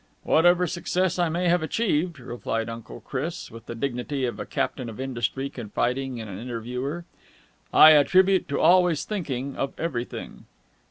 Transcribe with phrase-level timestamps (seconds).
[0.23, 4.89] "Whatever success I may have achieved," replied Uncle Chris, with the dignity of a Captain
[4.89, 7.05] of Industry confiding in an interviewer,
[7.71, 10.45] "I attribute to always thinking of everything."